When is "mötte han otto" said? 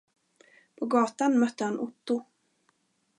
1.39-2.25